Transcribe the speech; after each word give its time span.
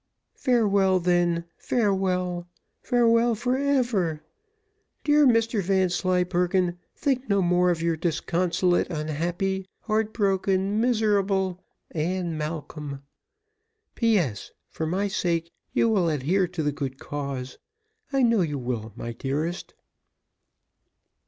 "Farewell, 0.33 0.99
then, 0.99 1.45
farewell! 1.59 2.47
Farewell 2.81 3.35
for 3.35 3.55
ever! 3.55 4.23
Dear 5.03 5.27
Mr 5.27 5.61
Vanslyperken, 5.61 6.79
think 6.95 7.29
no 7.29 7.39
more 7.39 7.69
of 7.69 7.83
your 7.83 7.95
disconsolate, 7.95 8.89
unhappy, 8.89 9.67
heart 9.81 10.11
broken, 10.11 10.81
miserable 10.81 11.63
"ANN 11.91 12.35
MALCOLM. 12.35 13.03
"P.S. 13.93 14.49
For 14.71 14.87
my 14.87 15.07
sake 15.07 15.51
you 15.71 15.87
will 15.87 16.09
adhere 16.09 16.47
to 16.47 16.63
the 16.63 16.71
good 16.71 16.97
cause; 16.97 17.59
I 18.11 18.23
know 18.23 18.41
you 18.41 18.57
will, 18.57 18.93
my 18.95 19.11
dearest." 19.11 19.75